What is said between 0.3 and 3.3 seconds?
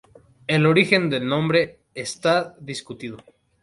El origen del nombre está discutido.